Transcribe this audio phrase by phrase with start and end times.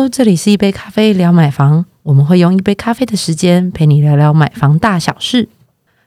[0.00, 5.46] Hello，这里是一杯咖啡聊买房，我们会用一杯咖啡的时间陪你聊聊买房大小事。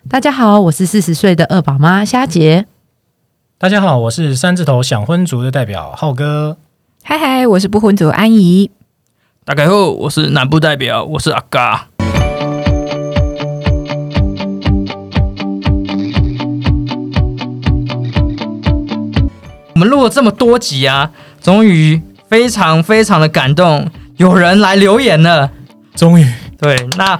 [0.10, 2.66] 大家好，我是四十岁的二宝妈虾姐。
[3.60, 6.58] 大家好，我是三字头想婚族的代表浩哥。
[7.04, 8.72] 嗨嗨，我是不婚族安怡。
[9.46, 11.90] 大家好，我是南部代表，我是阿嘎。
[19.76, 22.02] 我们录了这么多集啊，终于
[22.34, 23.88] 非常非常的感动，
[24.18, 25.52] 有人来留言了。
[25.94, 26.26] 终于，
[26.60, 27.16] 对，那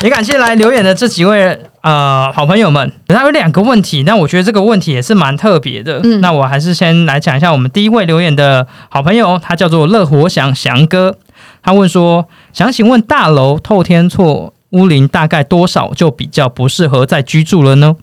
[0.00, 2.90] 也感谢来留言的这几位呃好朋友们。
[3.08, 6.00] 他有两个问题，那我觉得这个问题也是蛮特别的。
[6.02, 11.18] 嗯那我还是先来讲一下我们第一位留言的好朋友，他叫做乐活祥祥哥。
[11.62, 17.96] 他问说，想请问大楼透天厝屋龄大概多少就比较不适合再居住了呢？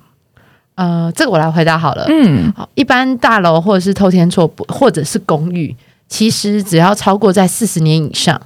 [0.76, 2.06] 呃，这个我来回答好了。
[2.08, 5.76] 嗯，好，一般大楼或者是透天厝，或者是公寓，
[6.08, 8.42] 其实只要超过在四十年以上，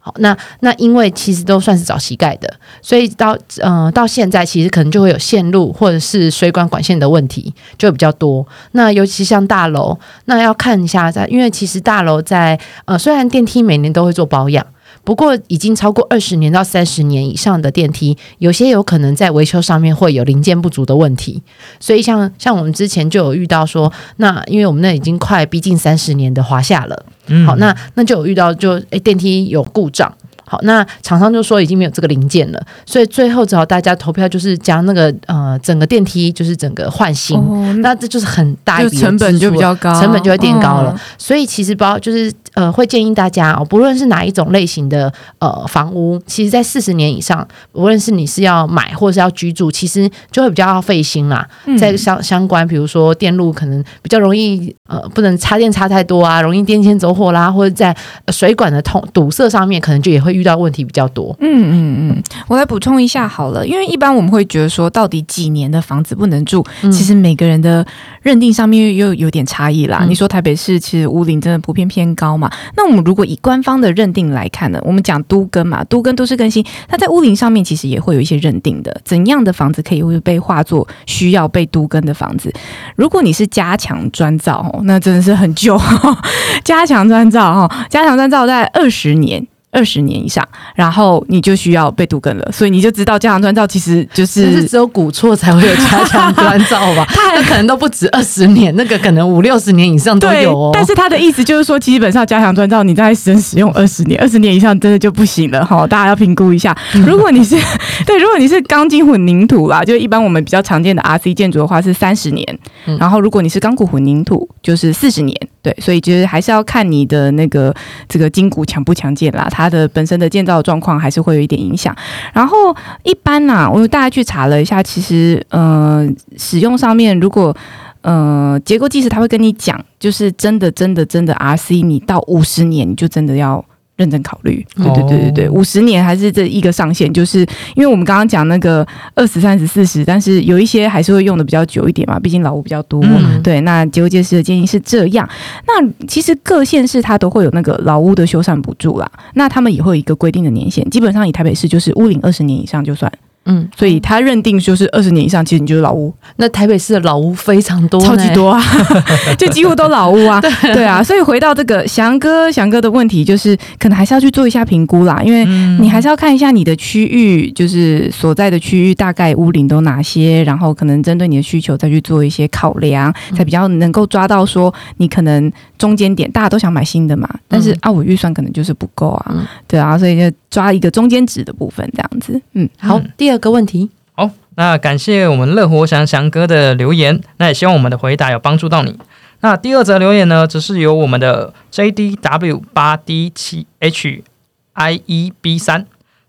[0.00, 8.46] 好，那那因为其实都算是早期盖的，所以到嗯到现在，其实可能就会有线路或者是水管管线的问题就比较多。
[8.72, 14.64] 那尤其像大楼，那要看一下在，因为其实大楼在呃虽然电梯每年都会做保养。
[15.06, 21.40] 不过，已经超过二十年到三十年以上的电梯，有些有可能在维修上面会有零件不足的问题。
[21.78, 30.12] 所以像像我们之前就有遇到说，那因为我们那已经快逼近三十年的华夏了，嗯好，那那就有遇到就诶电梯有故障。
[30.46, 40.92] 好，那厂商就说已经没有这个零件了，所以最后只好大家投票，就是将那个呃整个电梯就是整个换新，哦，那这就是很大一笔成本就比较高，成本就会变高了。
[40.96, 51.46] 嗯所以其实包就是呃，会建议大家哦，不论是哪一种类型的呃房屋，其实在四十年以上，无论是你是要买或是要居住，其实就会比较费心啦。
[51.64, 61.34] 嗯在相相关，比如说电路可能比较容易呃，不能插电插太多啊，容易电线走火啦，或者在呃水管的通堵塞上面，可能就也会遇到问题比较多。
[61.40, 67.84] 嗯嗯嗯，我来补充一下好了，因为一般我们会觉得说，到底几年的房子不能住，嗯其实每个人的
[68.22, 70.00] 认定上面又有点差异啦。
[70.02, 72.50] 嗯你说台北市其实屋龄真的普遍偏高嘛？
[72.76, 82.52] 那我们如果以官方的认定来看呢，我们讲都更嘛，都更都市更新，它在屋龄上面其实也会有一些认定的，怎样的房子可以会被划作需要被都更的房子？
[82.94, 85.80] 如果你是加强专造哦，那真的是很旧，
[86.62, 89.46] 加强专造哈，加强砖造在二十年。
[89.76, 90.42] 二十年以上，
[90.74, 97.06] 然后你就需要被都更了，所以你就知道加强砖造其实就但是是只有古厝才会有加强砖造吧？
[97.34, 100.70] 那可能都不止二十年，那个可能五六十年以上都有哦。
[100.72, 106.76] 但是他的意思就是说，基本上加强砖造你在使使用二十年，二十年以上真的就不行了哈，大家要评估一下。
[107.06, 107.54] 如果你是
[108.06, 117.74] 对，如果你是钢筋混凝土啦，就一般我们比较常见的 RC 建筑的话是三十年，嗯然后如果你是钢骨混凝土就是四十年，对，所以就是还是要看你的那个
[118.08, 121.92] 这个筋骨强不强健啦，它的本身的建造状况还是会有一点影响。
[122.32, 122.72] 然后
[123.02, 127.56] 一般呐、我大概去查了一下，其实呃使用上面如果
[128.02, 133.64] 呃，结构技师他会跟你讲，就是真的、真的、真的 RC，你到五十年你就真的要
[133.96, 134.64] 认真考虑。
[134.76, 137.40] 对对对对对，哦五十年还是这一个上限，就是
[137.74, 143.02] 因为我们刚刚讲那个二十、三十、四十，但是有一些还是会用的比较久一点嘛，毕竟老屋比较多。
[143.04, 145.28] 嗯对，那结构界师的建议是这样。
[145.66, 153.10] 那其实各县市它都会有那个老屋的修缮补助啦，那他们也会有一个规定的年限，基本上以台北市就是屋龄二十年以上就算，
[153.46, 156.12] 嗯，所以他认定就是二十年以上，其实你就是老屋。
[156.36, 158.62] 那台北市的老屋非常多，超级多啊，
[159.38, 160.84] 就几乎都老屋啊，对。
[160.84, 165.80] 啊，所以回到这个翔哥翔哥的问题，就是可能还是要去做一下评估啦，因为嗯。
[165.80, 177.78] 你还是要看一下你的区域，就是所在的区域大概屋龄都哪些，然后可能针对你的需求再去做一些考量，才比较能够抓到说你可能中间点，大家都想买新的嘛，但是、嗯。
[177.82, 179.46] 啊我预算可能就是不够啊，嗯。
[179.68, 188.98] 对啊，所以就抓一个中间值的部分这样子，嗯，好嗯，第二个问题，好，那感谢我们乐活祥祥哥的留言，那也希望我们的回答有帮助到你。
[189.40, 194.24] 那第二则留言呢，则是由我们的 JDW 八 D 七 H
[194.72, 195.84] I E B 三，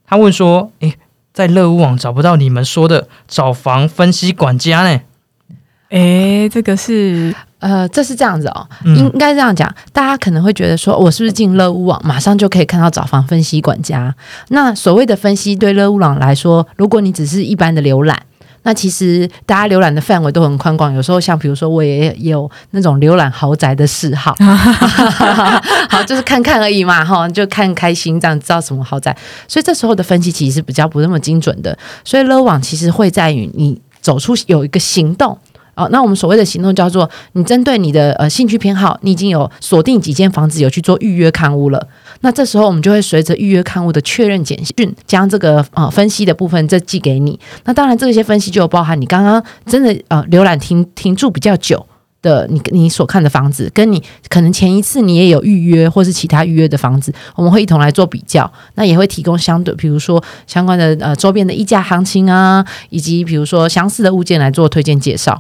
[0.05, 0.95] 他问说：“诶，
[1.31, 4.99] 在乐屋网找不到你们说的找房分析管家呢？
[5.89, 14.13] 诶，这个是呃，这是这样子哦，嗯应应该这样讲，大家可能会觉得说，我是不是进乐屋网马上就可以看到找房分析管家？
[14.49, 18.21] 那所谓的分析，对乐屋网来说，如果你只是一般的浏览。
[18.63, 24.35] 那其实大家浏览的范围都很宽广，有时候像比如说我也也有那种浏览豪宅的嗜好，
[25.89, 29.15] 好就是看看而已嘛，哈，就看开心这样知道什么豪宅，
[29.47, 35.37] 所以这时候的分析其实是比较不那么精准的，所以乐网其实会在于你走出有一个行动。
[35.77, 41.87] 哦，那我们所谓的行动叫做，你针对你的呃兴趣偏好，你已经有锁定几间房子有去做预约看屋了。
[42.21, 47.39] 那这时候我们就会随着预约看屋的确认简讯，将这个呃分析的部分再寄给你。
[47.65, 51.85] 那当然这些分析就有包含你刚刚真的呃浏览停停住比较久。
[52.19, 65.39] 的你你所看的房子，跟你可能前一次你也有预约或是其他预约的房子，我们会一同来做比较，那也会提供相对，比如说相关的呃周边的溢价行情啊，以及比如说相似的物件来做推荐介绍。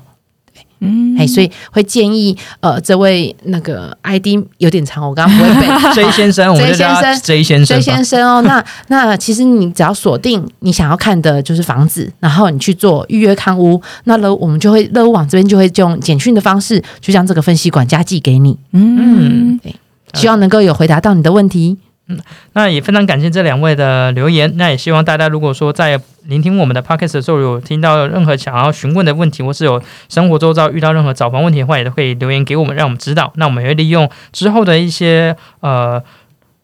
[0.79, 4.27] 嗯，哎，所以会建议呃，这位那个 ID
[4.57, 5.67] 有点长，我刚刚不会背。
[5.93, 7.79] J 先生，我们就叫他 J 先生。
[7.79, 18.57] J 先生哦，那那其实你只要锁定你想要看的就是房子，然后你去做预约看屋，那乐我们就会乐屋网这边就会用简讯的方式，就将这个分析管家寄给你。
[18.73, 19.75] 嗯，对，
[20.13, 21.77] 希望能够有回答到你的问题。
[22.09, 22.17] 嗯，
[22.53, 24.49] 那也非常感谢这两位的留言。
[24.55, 33.33] 那也希望大家如果说在聆听我们的 podcast 的时候，有听到任何想要询问的问题，或是有生活周遭遇到任何找房问题的话，也都可以留言给我们，让我们知道。
[33.35, 36.01] 那我们也会利用之后的一些呃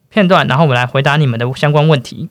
[0.10, 2.30] 片段，然后我们来回答你们的相关问题。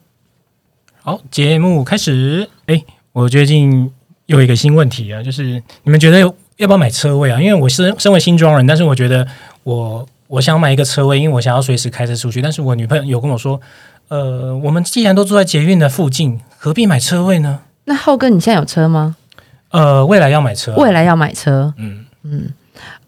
[1.03, 2.49] 好，节目开始。
[2.65, 2.83] 哎，
[3.13, 3.91] 我最近
[4.25, 7.39] 有一个新问题啊，就是你们觉得要不要买车位啊？
[7.39, 9.29] 因为我是身为新庄人，但是我觉得
[9.65, 10.09] 我。
[10.33, 12.41] 我想买一个车位，因为我想要随时开车出去。
[12.41, 13.61] 但是我女朋友有跟我说，
[14.09, 17.59] 呃，我们既然都住在捷运的附近，何必买车位呢？
[17.85, 19.15] 那浩哥，你现在有车吗？
[19.73, 21.75] 呃，未来要买车，未来要买车。
[21.77, 22.49] 嗯嗯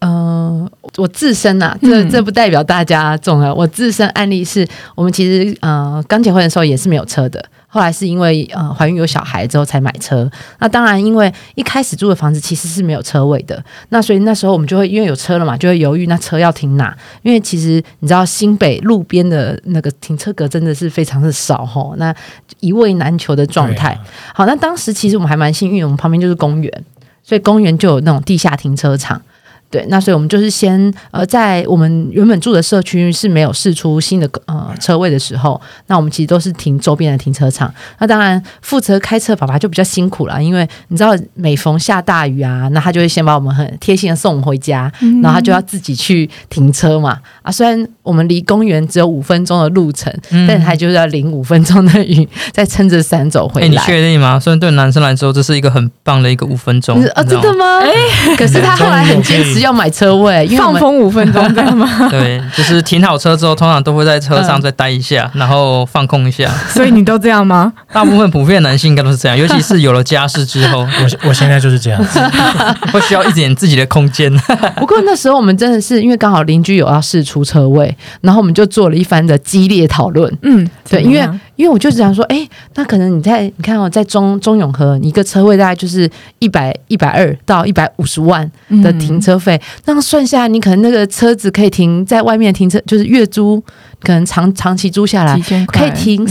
[0.00, 3.54] 呃，我自身啊，这这不代表大家重要。
[3.54, 7.42] 我自身案例是我们其实呃刚结婚的时候也是没有车的。
[7.74, 10.30] 后来是因为呃怀孕有小孩之后才买车，
[10.60, 22.14] 那当然因为一开始住的房子其实是没有车位的，那所以那时候我们就会因为有车了嘛，就会犹豫那车要停哪，因为其实你知道新北路边的那个停车格真的是非常的少吼，那
[22.60, 23.98] 一位难求的状态。
[24.32, 26.84] 好，那当时其实我们还蛮幸运，我们旁边就是公园，
[27.24, 29.20] 所以公园就有那种地下停车场。
[29.74, 37.74] 对，那所以我们就是先呃，在我们原本住的社区是没有试出新的呃车位的时候，那我们其实都是停周边的停车场。
[37.98, 47.18] 那当然，负责开车爸爸就比较辛苦了，因为你知道每逢下大雨啊，那他就会先把我们很贴心的送回家，然后他就要自己去停车嘛。
[47.42, 50.14] 啊，虽然我们离公园只有五分钟的路程，
[50.46, 53.66] 但他就是要淋五分钟的雨，再撑着伞走回来。
[53.66, 54.38] 你确定吗？
[54.38, 57.80] 虽然对男生来说这是一个很棒的一个五分钟啊，真的吗？
[57.80, 57.90] 哎，
[58.36, 59.63] 可是他后来很坚持。
[59.64, 61.88] 要买车位，放风五分钟，知道吗？
[62.10, 66.48] 对，就是停好车之后，通常都会在车上再待一下，然后放空一下。
[66.68, 67.72] 所以你都这样吗？
[67.92, 70.84] 大部分普遍男性应该都是这样，尤其是有了家室之后。
[70.94, 72.20] 我我现在就是这样子，
[72.92, 74.30] 会需要一点自己的空间。
[74.76, 80.30] 不过那时候我们真的是因为刚好邻居有要试出车位，然后我们就做了一番的激烈讨论。
[80.42, 88.50] 嗯，对，因为因为我就想说，哎，那可能你在你看哦，在中中永和，一个车位大概就是一百一百二到一百五十万
[88.82, 89.60] 的停车费。
[89.84, 93.62] 那样算下来，你可能那个车子可以停在外面停车，就是月租，
[94.02, 96.26] 可能长长期租下来，可以停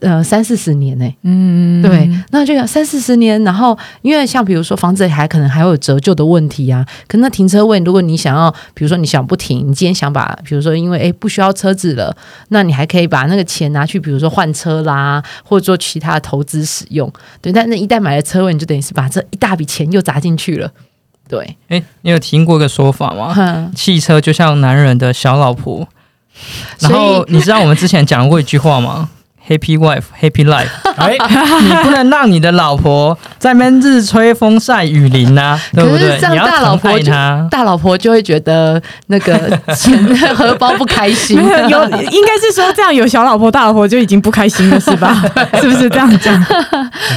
[0.00, 1.14] 呃三四十年呢。
[1.22, 3.42] 嗯，对，那就三四十年。
[3.44, 12.16] 然后，因为像比如说房子还可能还有折旧的问题啊，可那停车位，如果你想要，比如说你想不停，你今天想把，比如说因为哎不需要车子了，
[12.48, 17.12] 那你还可以把那个钱拿去，比如说换车啦，或者做其他的投资使用。
[17.40, 20.70] 对，但那一旦买了车位，你就等于是把这一大笔钱又砸进去了。
[21.28, 23.70] 对，哎，你有听过一个说法吗？
[23.74, 25.88] 汽车就像男人的小老婆。
[26.80, 29.08] 然后你知道我们之前讲过一句话吗
[29.48, 30.68] ？Happy wife, happy life。
[30.96, 31.16] 哎，
[31.62, 36.16] 你不能让你的老婆在那边日吹风晒雨淋呐，对不对？
[36.30, 39.98] 你要大婆她大老婆就会觉得那个 钱
[40.34, 41.36] 荷包不开心。
[41.36, 45.22] 有，应该是说这样，有小老婆大老婆就已经不开心了，是吧？
[45.60, 46.44] 是不是这样讲？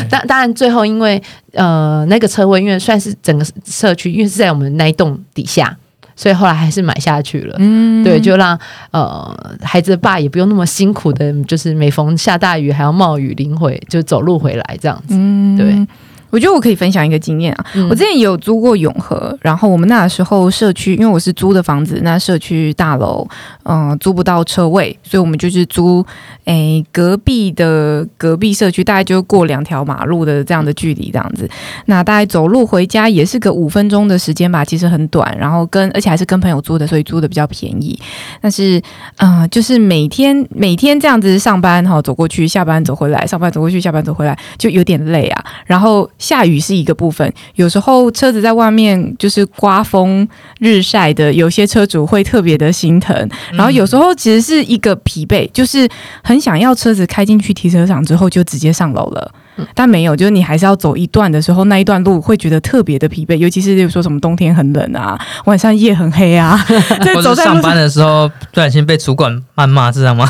[0.09, 1.21] 当当然，最后因为
[1.53, 5.75] 呃那个车位，因为算是整个社区，因为是在我们那一栋底下。
[6.17, 8.59] 所以后来还是买下去了，嗯，对，就让
[8.91, 15.15] 呃孩子的爸也不用那么辛苦的，就是每逢下大雨还要冒雨淋回，就走路回来这样子，
[15.57, 15.87] 对。
[16.29, 23.25] 我觉得我可以分享一个经验啊，我之前也有租过永和，然后我们那时候社区，因为我是租的房子，那社区大楼，
[23.63, 26.05] 嗯，租不到车位，所以我们就是租
[26.45, 31.49] 诶隔壁的隔壁社区，大概就过两条马路的这样的距离，这样子，
[31.85, 37.97] 那大概走路回家也是个五分钟的时间吧，其实很短，然后跟而且还是跟朋友租的，所以租的比较便宜，
[38.41, 38.81] 但是
[39.17, 46.09] 嗯，就是每天每天这样子上班哈，走过去，下班走回来，上班走过去，下班走回来，就有点累啊，然后。
[46.17, 50.27] 下雨是一个部分，有时候车子在外面就是刮风
[50.59, 53.15] 日晒的，有些车主会特别的心疼。
[53.53, 55.87] 然后有时候其实是一个疲惫，就是
[56.23, 59.31] 很想要车子开进去停车场之后就直接上楼了。
[59.73, 66.63] 但没有，就是你还是要走一段的时候，那一段路会觉得特别的疲惫，尤其是例如说什么冬天很冷啊，晚上夜很黑啊，
[67.03, 70.29] 在或走在上者上班的时候不小心被主管谩骂，是这样吗？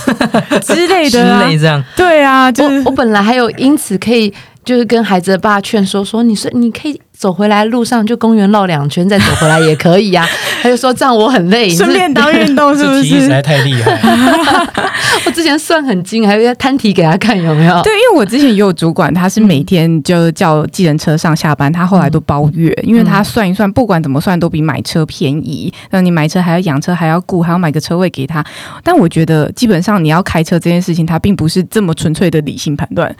[0.62, 1.84] 之类的、啊， 类这样。
[1.98, 4.34] 对啊，就是我我本来还有因此可以
[4.68, 10.28] 就是跟孩子的爸劝说说，你说你可以走回来路上就公园绕两圈再走回来也可以呀、
[10.62, 13.30] 他就说这样我很累，顺便当运动是不是题实是？
[13.30, 13.98] 在太厉害。
[15.26, 17.82] 我之前算很精，还有摊题给他看有没有？
[17.82, 25.74] 对，因为我之前也有主管，他是每天就叫计程车上下班，他后来都包月，因为他算一算，不管怎么算都比买车便宜。
[25.92, 28.44] 那你买车还要养车，还要雇，还要买个车位给他。
[28.84, 33.16] 但我觉得基本上你要开车这件事情，他并不是这么纯粹的理性判断。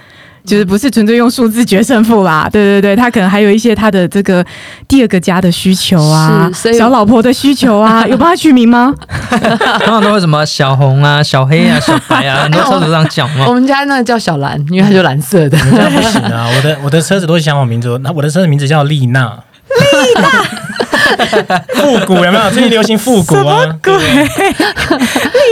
[0.48, 4.44] 就是不是纯粹用数字决胜负啦，对对对，他可能还有一些他的这个
[4.88, 8.96] 第二个家的需求啊，是小老婆的需求啊， 有帮他取名吗？
[9.30, 13.54] 通常都会什么小红啊、小黑啊、小白啊， 很多车子上讲嘛我。
[13.54, 15.58] 们家那叫小蓝，因为它就蓝色的。
[15.58, 16.48] 这样不行啊！
[16.56, 19.34] 我的我的车子都是想好名字，那我的车子名字叫丽娜。
[19.68, 22.50] 丽娜， 复古有没有？
[22.52, 24.28] 最近流行复古啊，对不对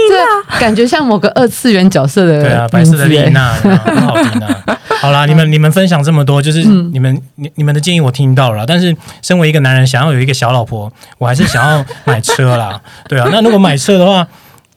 [0.09, 4.63] 这 感觉像某个二次元角色的对啊，白色的丽娜，很好听啊。
[5.01, 12.81] 好啦，你们你们分享这么多，就是嗯你们你你们的建议我听到了，但是身为一个男人，想要有一个小老婆，我还是想要买车啦。
[13.07, 14.27] 对啊，那如果买车的话，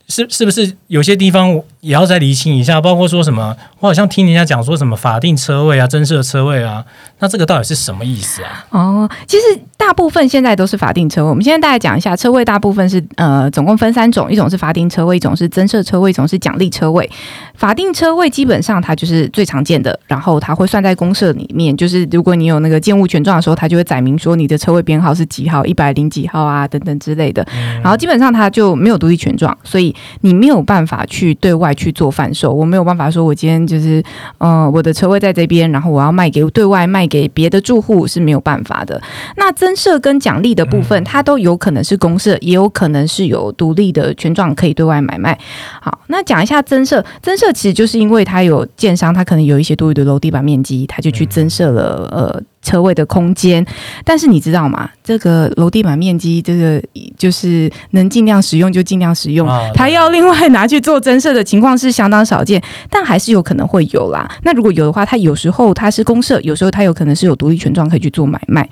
[0.09, 2.81] 是是不是有些地方也要再厘清一下？
[2.81, 6.85] 包括说什么，我好像听人家讲说什么法定车位啊、增设车位啊，
[7.21, 8.67] 那这个到底是什么意思啊？
[8.71, 9.45] 哦，其实
[9.79, 11.31] 大部分现在都是法定车位。
[11.31, 17.09] 我们现在大概讲一下，车位大部分是呃，总共分三种，一种是法定车位，一种是增设车位，一种是奖励车位。
[17.55, 27.47] 法定车位基本上它就是最常见的，然后它会算在公社里面，就是如果你有那个建物权状的时候，它就会载明说你的车位编号是几号，一百零几号啊等等之类的。
[27.81, 32.53] 然后基本上它就没有独立权状，所以你没有办法去对外去做贩售。
[32.53, 34.03] 我没有办法说我今天就是
[34.39, 39.01] 呃我的车位在这边，然后我要卖给对外卖给别的住户是没有办法的。
[39.37, 45.39] 那增设跟奖励的部分，它都有可能是公社，也有可能是有独立的权状可以对外买卖。
[45.81, 52.43] 好，那讲一下增设，增设其实就是因为它有建商，它可能有一些多余的楼地板面积，它就去增设了呃。
[52.61, 53.65] 车位的空间，
[54.05, 54.91] 但是你知道吗？
[55.03, 56.83] 这个楼地板面积，这个
[57.17, 62.61] 就是能尽量使用就尽量使用，啊它要另外拿去做增设的情况是相当少见，
[62.91, 64.29] 但还是有可能会有啦。
[64.43, 68.69] 那如果有的话，它有时候它是公社，有时候它有可能是有独立权状可以去做买卖。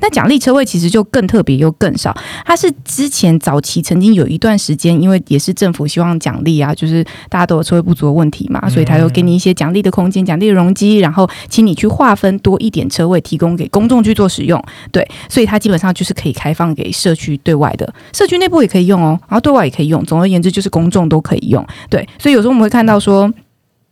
[0.00, 2.14] 那奖励车位其实就更特别又更少，
[2.44, 14.62] 它是之前早期曾经有一段时间，因为也是政府希望奖励啊，就是大家都有车位不足的问题嘛，所以他就给你一些奖励的空间、奖励的容积，然后请你去划分多一点车位，提供给公众去做使用。
[14.92, 20.04] 对，所以它基本上就是可以开放给社区对外的，社区内部也可以用哦，然后对外也可以用。
[20.04, 21.64] 总而言之，就是公众都可以用。
[21.88, 23.32] 对，所以有时候我们会看到说。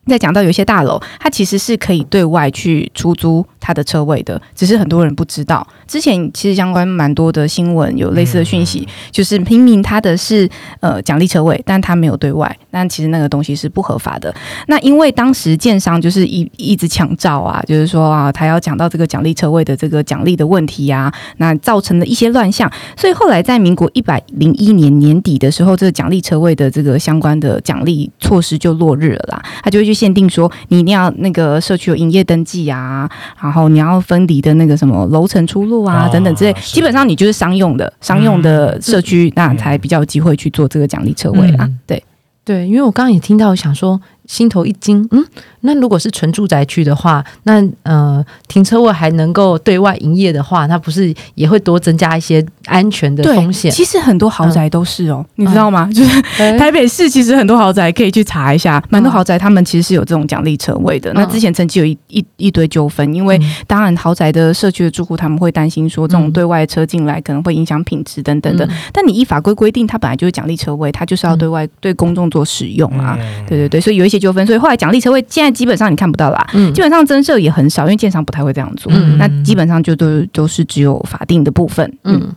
[0.07, 5.67] 在讲到有一些大楼，它其实是可以对外去出租它的车位的，只是很多人不知道。
[5.87, 10.49] 之前其实相关蛮多的新闻有类似的讯息，就是明明它的是
[10.81, 14.35] 呃奖励车位，但它没有对外，但其实那个东西是不合法的。
[14.67, 33.09] 那因为当时建商就是一一直抢照啊，就是说啊，他要讲到这个奖励车位的这个奖励的问题呀、那造成了一些乱象，所以后来在民国一百零一年年底的时候，这个奖励车位的这个相关的奖励措施就落日了啦，他就会去限定说，你一定要那个社区有营业登记啊，
[33.41, 41.65] 然后你要分离的那个什么楼层出入啊、哦等等之类，基本上你就是商用的商用的社区，那才比较有机会去做这个奖励车位啦。
[41.65, 41.79] 嗯。
[41.87, 42.03] 对，
[42.45, 45.25] 对，因为我刚刚也听到，想说心头一惊，嗯，
[45.61, 53.71] 那如果是纯住宅区的话，那呃停车位还能够对外营业的话，那不是也会多增加一些安全的风险？
[53.71, 55.89] 其实很多豪宅都是哦，你知道吗？
[55.93, 61.13] 就是哎台北市其实很多豪宅可以去查一下，蛮多豪宅他们其实是有这种奖励车位的。
[61.15, 68.65] 那之前曾经有一一一堆纠纷，因为嗯当然豪宅的社区的住户他们会担心说这种嗯对外车进来可能会影响品质等等的。
[68.67, 73.19] 嗯但你依法规规定，它本来就是奖励车位，它就是要对外对公众做使用啊。
[73.21, 76.73] 嗯对对对，所以有一些纠纷，所以后来奖励车位现在基本上你看不到啦，嗯。
[76.73, 78.93] 基本上增设也很少，因为建商不太会这样做。
[78.95, 79.17] 嗯。
[79.19, 81.87] 那基本上就都都是只有法定的部分。
[82.05, 82.37] 嗯，嗯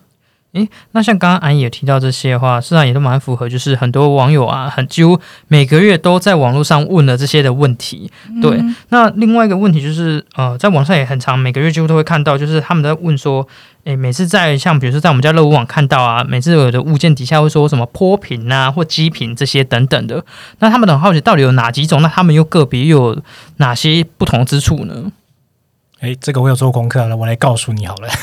[0.92, 8.12] 那像刚刚安也提到这些的话，事实上也都蛮符合，就是很多网友啊，很几乎每个月都在网络上问了这些的问题。
[8.42, 13.48] 对，那另外一个问题就是，呃，在网上也很常，每个月几乎都会看到，就是他们在问说，
[13.84, 20.24] 诶，每次在像比如说在我们家乐屋网看到啊，每次有的物件底下会说什么坡屏啊或基屏这些等等的，
[20.60, 23.22] 那他们很好奇到底有哪几种，那他们又个别又有
[23.58, 25.12] 哪些不同之处呢？
[26.02, 28.08] 哎，这个我有做功课了，我来告诉你好了。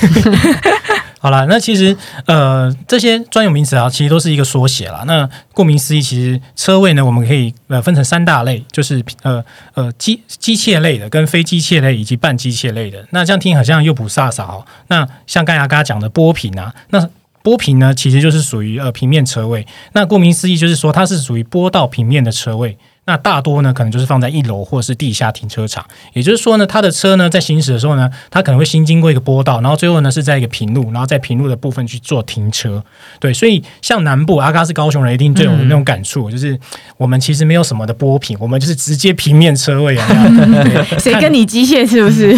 [1.23, 5.05] 好了，那其实呃这些专有名词啊，其实都是一个缩写啦。
[5.07, 13.07] 那顾名思义，其实车位呢，我们可以呃分成三大类，就是呃呃机机械类的、跟非机械类以及半机械类的。
[13.11, 14.67] 那这样听好像又不飒飒哦。
[14.89, 17.09] 那像刚才刚刚讲的波平啊，那
[17.45, 19.65] 波平呢，其实就是属于呃平面车位。
[19.93, 22.77] 那顾名思义，就是说它是属于波道平面的车位。
[23.05, 25.85] 那大多呢，可能就是放在一楼或者是地下停车场。
[26.13, 32.85] 也就是说呢，他的车呢在行驶的时候呢，他可能会先经过一个坡道，然后最后呢是在一个平路，然后在平路的部分去做停车。
[33.19, 36.57] 对，所以像南部阿嘎是高雄人，一定最有那种感触，就是
[36.97, 40.07] 我们其实没有什么的波平，我们就是直接平面车位啊。
[40.29, 42.33] 对 谁跟你机械是不是？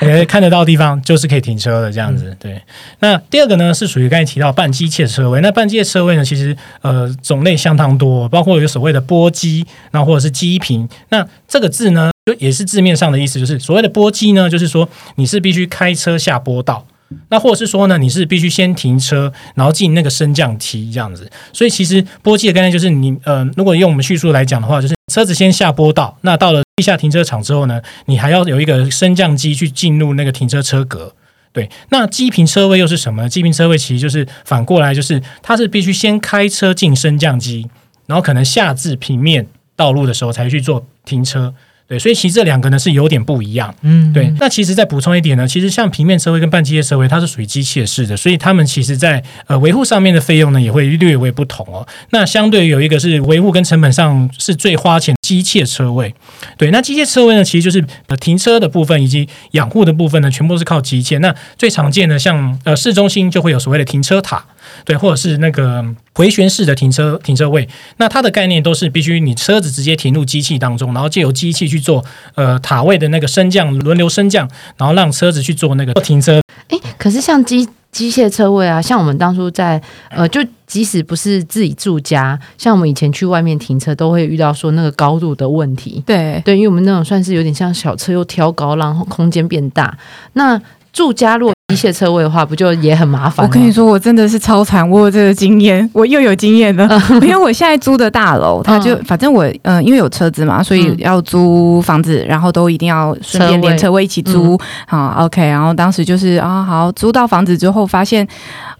[0.00, 2.36] 对，看得到地方就是可以停车的这样子。
[2.40, 2.60] 对，
[2.98, 5.40] 那第二个呢是属于刚才提到半机械车位。
[5.40, 9.64] 那半机械车位呢，其实呃种类相当多，包括有所谓的波机。
[9.92, 16.86] 那或者是机坪，那这个字呢，就也是字面上的意思，就是所谓的波机呢，就是说你是必须开车下坡道，
[17.28, 21.30] 那或者是说呢，你是必须先停车，然后进那个升降梯这样子。
[21.52, 31.14] 所以其实波机的概念就是你呃，如果用我们叙述来讲的话，就是车子先下坡道，那到了地下停车场之后呢，你还要有一个升降机去进入那个停车车格。
[31.52, 33.28] 对，那机坪车位又是什么呢？
[33.30, 37.66] 机坪车位其实就是反过来，就是它是必须先开车进升降机，
[38.04, 39.46] 然后可能下至平面。
[39.76, 41.54] 道路的时候才去做停车，
[41.86, 44.32] 对，所以其实这两个呢是有点不一样，嗯，对。
[44.40, 51.86] 那其实再补充一点呢，其实像平面车位跟半机械车位，它是属于机械式的，所以他们其实在呃维护上面的费用呢也会略微不同哦。
[52.10, 56.12] 那相对有一个是维护跟成本上是最花钱机械车位，
[56.56, 61.18] 对，那机械车位呢其实就是呃停车的部分以及养护的部分呢，全部都是靠机械。
[61.20, 64.44] 那最常见的像呃市中心就会有所谓的停车塔。
[64.84, 72.04] 对，或者是那个回旋式的停车停车位，那它的概念都是必须你车子直接停入机器当中，然后借由机器去做
[72.34, 76.40] 呃塔位的那个升降轮流升降，然后让车子去做那个停车。
[76.68, 79.80] 哎，可是像机机械车位啊，像我们当初在
[80.10, 86.02] 呃，就即使不是自己住家，像我们以前去外面停车，都会遇到说那个高度的问题。
[86.04, 89.96] 对对，因为我们那种算是有点像小车又挑高，然后空间变大。
[90.32, 90.60] 那
[90.92, 93.44] 住家若机械车位的话，不就也很麻烦？
[93.44, 96.88] 我跟你说，我真的是超惨，我有这个经验， 我又有经验了。
[97.20, 104.56] 因为我现在租的大楼，它就反正我嗯，因为有车子嘛，所以要租房子，然后都一定要顺便连车位一起租。
[104.86, 108.24] 好，OK，然后当时就是啊，好租到房子之后，发现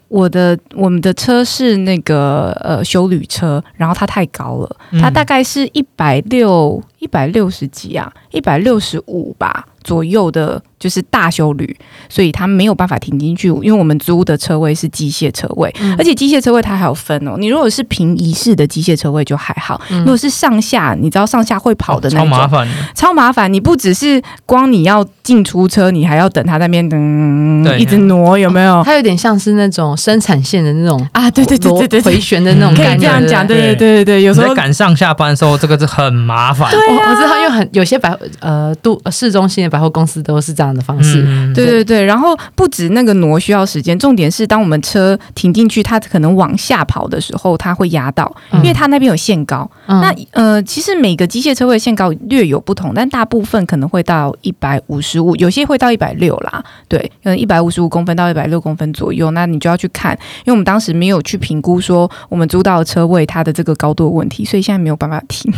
[0.06, 9.64] 我的我们的车是那个呃修旅车，然后它太高了，它大概是一百六一百六十几啊，一百六十五吧。
[9.84, 11.76] 左右的就是大修旅，
[12.08, 17.36] 所以他没有办法停进去，因为我们租的车位是机械车位，而且机械车位它还有分哦。
[17.38, 23.52] 你如果是平移式的机械车位就还好，如果是上下，你知道上下会跑的那种，超麻烦，超麻烦。
[23.52, 28.82] 你不只是光你要进出车，你还要等它那边等，一直挪，有没有？
[28.84, 34.22] 它有点像是那种生产线的那种啊，对对对对对，回旋的那种，可以这样讲，对对对对对。
[34.24, 36.72] 有时候赶上下班的时候，这个是很麻烦。
[36.72, 39.76] 对我知道，因为很有些百呃都市中心的。
[39.76, 42.02] 百货公司都是这样的方式，对对对。
[42.02, 49.70] 然后不止那个挪需要时间，重点是当我们车停进去，它可能往下跑的时候，它会压到，因为它那边有限高。
[49.86, 56.64] 那呃，其实每个机械车位限高略有不同，但大部分可能会到一百五十五，有些会到一百六啦。
[56.88, 65.52] 对，嗯，一百五十五公分到一百六公分左右，那你就要去看，因为我们当时没有去评估说我们租到的车位它的这个高度问题，所以现在没有办法停。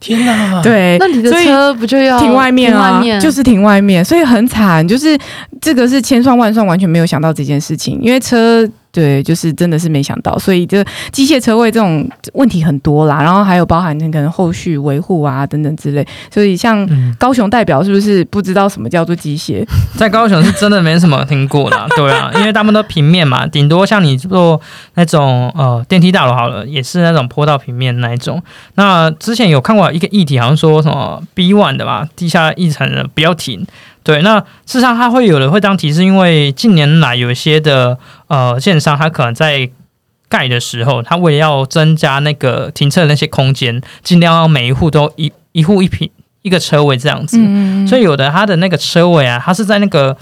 [0.00, 0.62] 天哪！
[0.62, 3.02] 对，那你的车不就要停外面啊？
[3.20, 4.86] 就是停外面，所以很惨。
[4.86, 5.18] 就是
[5.60, 8.68] 这个是千算万算，完全没有想到这件事情，因为车。
[8.96, 10.82] 对，就是真的是没想到，所以这
[11.12, 19.62] 机械车位这种问题很多啦，然后还有包含可能后续维护啊等等之类，所以像高雄代表是不是不知道什么叫做机械？
[19.98, 24.58] 在高雄是真的没什么听过啦，对啊，因为他们都平面嘛，顶多像你做
[24.94, 28.42] 那种呃电梯大楼好了，也是那种坡道平面那一种。
[28.76, 33.66] 那之前有看过一个议题，好像说什么 B one 的吧，地下一层的不要停。
[34.06, 39.68] 对，那事实上它会有的会当提示，因为近年来有一些的呃建商，他可能在
[40.28, 46.08] 盖的时候，他为了要增加那个停车的那些空间，尽量让每一户都一一户一平
[46.42, 47.36] 一个车位这样子，
[47.88, 50.16] 所以有的它的那个车位啊，它是在那个。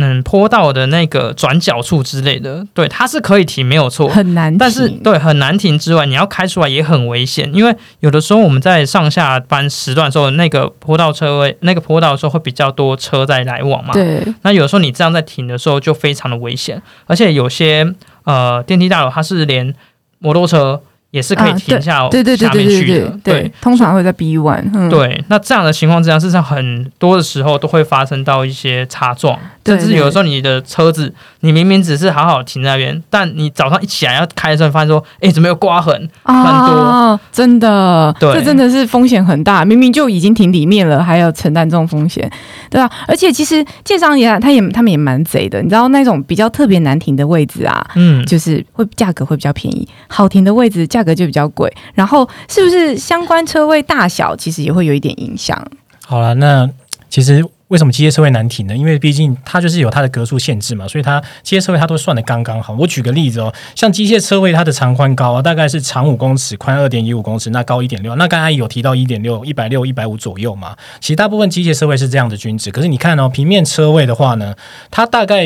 [0.00, 19.74] 嗯，坡道的那个转角处之类的，对，它是可以停，没有错，很难，但是对很难停之外，你要开出来也很危险，因为有的时候我们在上下班时段的时候，那个坡道车位，那个坡道的时候会比较多车在来往嘛，对，那有的时候你这样在停的时候就非常的危险，而且有些呃电梯大楼它是连
[20.20, 20.80] 摩托车。
[21.10, 24.90] 也是可以停下对对对对对对对，通常会在 B one。
[24.90, 29.40] 对，那这样的情况之下，事实上很多的时候都会发生到一些擦撞。
[29.68, 36.08] 对甚至有的时候你的车子，你明明只是好好停在那边，但你早上一起来要开的时候，发现说，哎，怎么有刮痕？
[36.24, 39.64] 蛮多啊，真的，对这真的是风险很大。
[39.64, 42.30] 明明就已经停里面了，还要承担这种风险，
[42.70, 42.90] 对啊。
[43.06, 51.72] 而且其实建商也他也他们也蛮贼的，你知道那种比较特别难停的位置啊，嗯，就是会价格会比较便宜，好停的位置价格就比较贵。
[51.94, 55.60] 然后是不是相关车位大小其实也会有一点影响？
[56.06, 56.68] 好了，那
[57.10, 58.76] 其实为什么机械车位难停呢？
[58.76, 62.74] 因为毕竟它就是有它的格数限制嘛，所以它机械车位它都算的刚刚好。
[62.74, 68.14] 我举个例子哦，像机械车位它的长宽高啊，大概是长五公尺，宽二点一五公尺，那高一点六。
[68.16, 70.76] 那刚才有提到一点六、一百六、一百五左右嘛。
[71.00, 74.54] 其实大部分机械车位是这样的均值，可是你看哦，平面车位的话呢，
[74.90, 75.44] 它大概。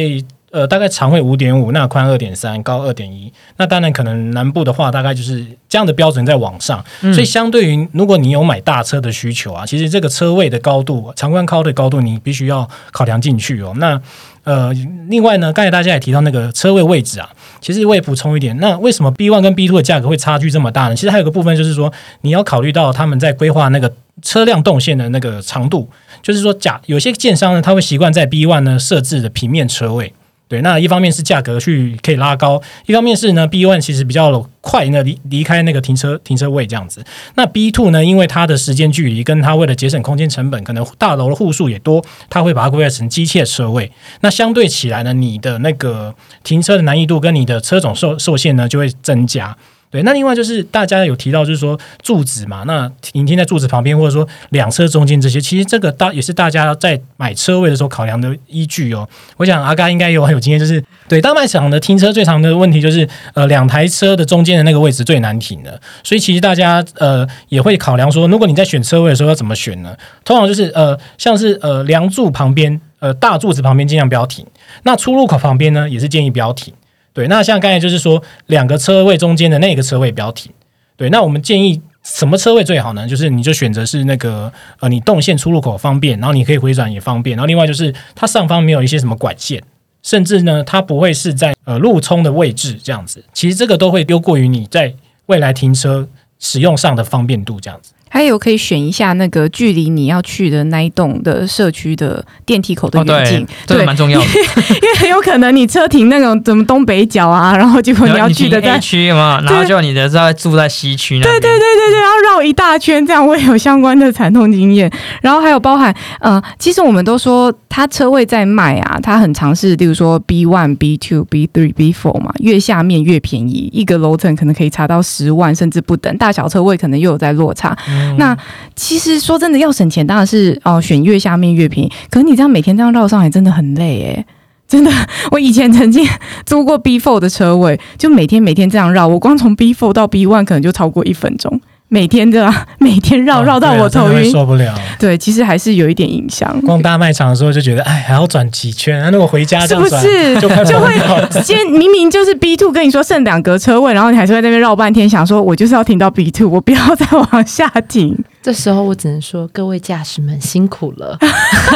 [0.52, 3.32] 呃，大概长会五点五，那宽二点三，高二点一。
[3.56, 6.84] 那当然，可能南部的话，大概就是这样的标准在往上。
[7.00, 13.72] 嗯所以，相对于如果你有买大车的需求啊，其实这个车位的高度、长宽高的高度，你必须要考量进去哦。
[13.78, 13.98] 那
[14.44, 14.70] 呃，
[15.08, 17.30] 另外呢，刚才大家也提到那个车位位置啊，
[17.62, 20.94] 其实我也补充一点，那为什么 B one 跟 B two 的价格会差距这么大呢？
[20.94, 25.88] 其实还有个部分就是说，你要考虑到他们在规划那个车辆动线的那个长度，
[26.20, 30.12] 就是说，假有些建商呢，他会习惯在 B one 呢设置的平面车位。
[30.52, 37.02] 对，那一方面是价格去可以拉高，一方面是呢 B one 其实比较快那离离开那个停车停车位这样子。
[37.36, 43.90] 那 B two 呢，因为它的时间距离跟它为了节省空间成本，可能大楼的户数也多，它会把它归类成机械车位。
[44.20, 49.56] 那相对起来呢，你的那个停车的难易度跟你的车种受受限呢就会增加。
[49.92, 59.06] 对，那另外就是大家有提到，就是说柱子嘛，那停停在柱子旁边，或者说两车中间这些，其实这个大也是大家在买车位的时候考量的依据哦。
[59.36, 69.94] 我想阿嘎应该有很有经验，就是对大卖场的停车最常的问题就是，呃，两台车的中间的那个位置最难停的，所以其实大家呃也会考量说，如果你在选车位的时候要怎么选呢？
[70.24, 74.46] 通常就是呃像是呃梁柱旁边，呃大柱子旁边尽量不要停，
[74.84, 76.72] 那出入口旁边呢也是建议不要停。
[77.12, 80.50] 对，那像刚才就是说，两个车位中间的那个车位不要停。
[80.96, 83.06] 对，那我们建议什么车位最好呢？
[83.08, 89.62] 就是你就选择是那个呃，你动线出入口方便，然后你可以回转也方便，然后另外就是它上方没有一些什么管线，
[90.02, 93.24] 甚至呢它不会是在呃路冲的位置这样子。
[93.32, 94.94] 其实这个都会丢过于你在
[95.26, 97.92] 未来停车使用上的方便度这样子。
[98.14, 104.26] 还有可以选一下那个距离你要去的那一栋的社区的电梯口的哦，远近，对，这个蛮重要的。
[104.82, 111.18] 因为很有可能你车停那种怎么东北角啊，然后结果你要去的在 区嘛， 然后就你的在住在西区。
[111.20, 114.92] 对对对对对，然后绕一大圈，这样我也有相关的惨痛经验。
[115.22, 127.74] 然后还有包含，呃，其实我们都说它车位在卖啊，它很尝试，例如说 B one、B two、B three、B four 嘛，越下面越便宜，一个楼层可能可以查到十万甚至不等，大小车位可能又有在落差。
[127.88, 128.36] 嗯那
[128.76, 131.92] 其实说真的，要省钱当然是哦、选越下面越便宜。
[132.10, 134.26] 可是你这样每天这样绕上来，真的很累诶。
[134.72, 134.90] 真的，
[135.30, 136.02] 我以前曾经
[136.46, 141.60] 租过 B four 的车位，就每天每天这样绕，我光从 B four 到 B one 可能就超过一分钟，
[141.92, 144.30] 每天这样 每天绕绕到我头晕。
[144.30, 144.74] 受不了。
[144.98, 146.58] 对，其实还是有一点影响。
[146.62, 150.94] 逛大卖场的时候就觉得，哎，还要转几圈，那如果回家是不这样转，是就快就会
[151.42, 158.16] 先 明明就是 B two 跟你说剩两格车位，然后你还是在那边绕半天，想说我就是要停到 B two，我不要再往下停。
[158.42, 161.18] 这时候我只能说，各位驾驶们辛苦了。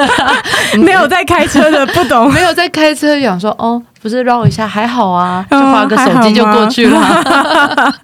[0.81, 7.95] 没有在开车的不懂没有在开车，想说哦，不是绕一下还好啊，就哦划个手机就过去了。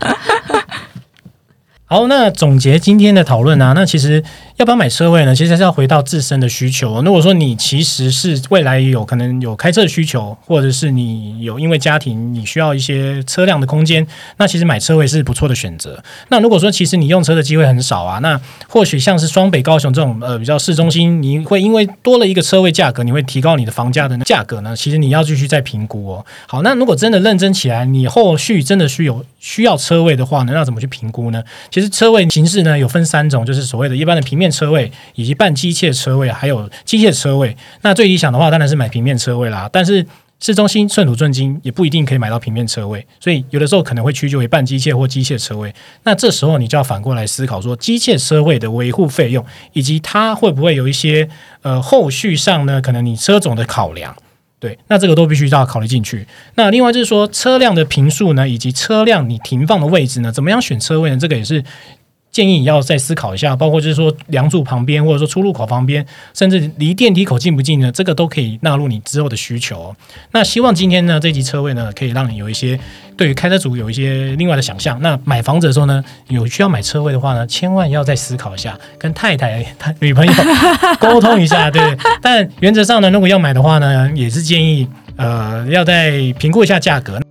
[1.93, 4.25] 好，那总结今天的讨论呢，那其实
[4.63, 5.35] 要不要买车位呢？
[5.35, 7.03] 其实还是要回到自身的需求。
[7.03, 16.01] 如果说你其实是未来有可能有开车的需求，或者是你有因为家庭你需要一些车辆的空间，那其实买车位是不错的选择。
[16.29, 24.77] 那如果说其实你用车的机会很少啊，那或许像是双北、高雄这种呃比较市中心，你会因为多了一个车位价格，你会提高你的房价的价格呢？
[24.77, 26.25] 其实你要继续再评估哦。
[26.47, 31.43] 好，那如果真的认真起来，你后续真的需有需要车位的话呢，那怎么去评估呢？
[31.69, 37.57] 其实车位形式呢有分三种，就是所谓的一般的平面车位，以及半机械车位，还有机械车位。
[37.81, 40.07] 那最理想的话当然是买平面车位啦，但是
[40.39, 45.73] 市中心寸土寸金，也不一定可以买到平面车位，所以有的时候可能会屈就为半机械或机械车位。
[46.03, 51.29] 那这时候你就要反过来思考说，机械车位的维护费用，以及它会不会有一些
[51.63, 54.15] 呃后续上呢，可能你车种的考量。
[54.59, 56.25] 对，那这个都必须要考虑进去。
[56.55, 61.17] 那另外就是说，车辆的频数呢，以及车辆你停放的位置呢，怎么样选车位呢？
[61.17, 61.65] 这个也是
[62.33, 67.93] 建议你要再思考一下，包括就是说梁柱旁边，或者说出入口旁边，甚至离电梯口近不近呢？
[67.93, 69.95] 这个都可以纳入你之后的需求。
[70.33, 72.81] 那希望今天呢这集车位呢，可以让你有一些
[73.19, 74.99] 对于开车族有一些另外的想象。
[75.03, 80.33] 那买房子的时候呢，有需要买车位的话呢，千万要再思考一下，跟太太、他女朋友
[80.99, 81.97] 沟通一下，对。
[82.21, 87.22] 但原则上呢，如果要买的话呢，也是建议呃要再评估一下价格。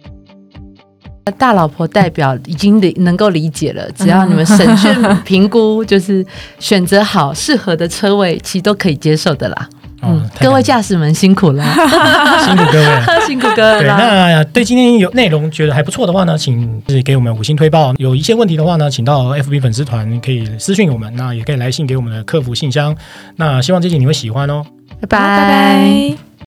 [1.32, 6.26] 大老婆代表已经理能够理解了，只要你们审讯评估，就是
[6.60, 9.70] 选择好适合的车位，其实都可以接受的啦。
[10.04, 11.64] 嗯，各位驾驶们辛苦了，
[12.44, 17.94] 辛苦各位， 辛苦各位对，那对今天有内容觉得还不错的话呢，请是给我们五星推报。
[17.98, 22.96] 有一些问题的话呢，请到 FB 粉丝团可以私信我们，那也可以来信给我们的客服信箱。
[23.36, 24.66] 那希望这集你会喜欢哦，
[25.02, 26.31] 拜拜拜拜。